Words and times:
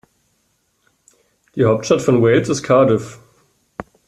Die 1.53 1.63
Hauptstadt 1.65 2.01
von 2.01 2.23
Wales 2.23 2.49
ist 2.49 2.63
Cardiff. 2.63 3.19